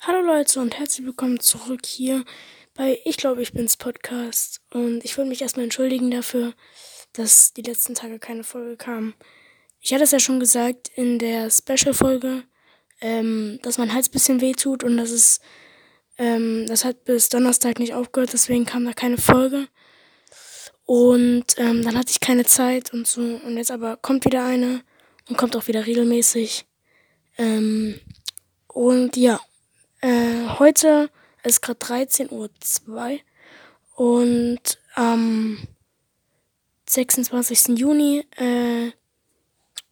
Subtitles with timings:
[0.00, 2.24] Hallo Leute und herzlich willkommen zurück hier
[2.74, 4.60] bei Ich glaube, ich bin's Podcast.
[4.70, 6.52] Und ich wollte mich erstmal entschuldigen dafür,
[7.14, 9.14] dass die letzten Tage keine Folge kam.
[9.80, 12.44] Ich hatte es ja schon gesagt in der Special-Folge,
[13.00, 15.40] ähm, dass mein Hals ein bisschen weh tut und dass es,
[16.18, 19.66] ähm, das hat bis Donnerstag nicht aufgehört, deswegen kam da keine Folge.
[20.84, 23.22] Und ähm, dann hatte ich keine Zeit und so.
[23.22, 24.82] Und jetzt aber kommt wieder eine
[25.28, 26.66] und kommt auch wieder regelmäßig.
[27.38, 27.98] Ähm,
[28.68, 29.40] und ja,
[30.58, 31.10] heute
[31.42, 33.20] ist gerade 13.02 Uhr
[33.94, 35.58] und am
[36.88, 37.78] 26.
[37.78, 38.92] Juni, äh,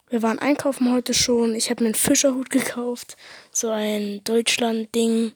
[0.08, 1.55] wir waren einkaufen heute schon.
[1.55, 3.16] Ich habe mir einen Fischerhut gekauft,
[3.50, 5.32] so ein Deutschland-Ding,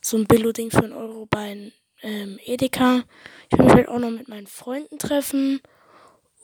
[0.00, 3.04] so ein Billo-Ding für einen Euro bei ähm, Edeka.
[3.50, 5.60] Ich will mich halt auch noch mit meinen Freunden treffen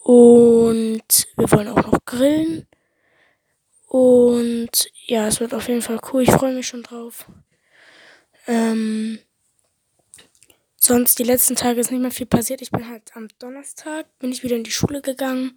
[0.03, 2.67] und wir wollen auch noch grillen.
[3.89, 6.23] Und ja, es wird auf jeden Fall cool.
[6.23, 7.27] Ich freue mich schon drauf.
[8.47, 9.19] Ähm,
[10.77, 12.63] sonst die letzten Tage ist nicht mehr viel passiert.
[12.63, 15.55] Ich bin halt am Donnerstag, bin ich wieder in die Schule gegangen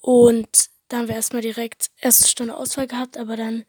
[0.00, 3.64] und da haben wir erstmal direkt erste Stunde Auswahl gehabt, aber dann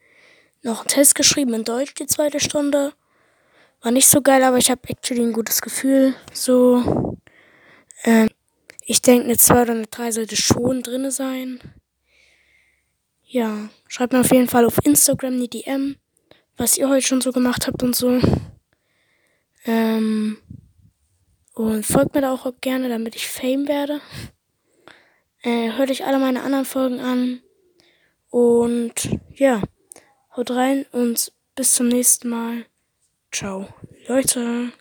[0.62, 2.94] noch einen Test geschrieben in Deutsch die zweite Stunde.
[3.82, 6.16] War nicht so geil, aber ich habe actually ein gutes Gefühl.
[6.34, 7.18] So,
[8.04, 8.30] ähm,
[8.86, 11.60] ich denke, eine 2 oder eine 3 sollte schon drinne sein.
[13.26, 15.96] Ja, schreibt mir auf jeden Fall auf Instagram eine DM
[16.58, 18.20] was ihr heute schon so gemacht habt und so.
[19.66, 20.38] Ähm,
[21.54, 24.02] und folgt mir da auch gerne, damit ich Fame werde.
[25.42, 27.42] Äh, hört euch alle meine anderen Folgen an.
[28.30, 29.62] Und ja,
[30.36, 32.66] haut rein und bis zum nächsten Mal.
[33.32, 33.68] Ciao,
[34.08, 34.72] Leute.